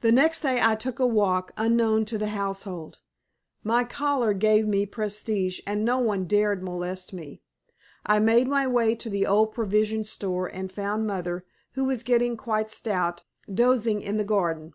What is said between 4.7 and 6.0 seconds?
prestige and no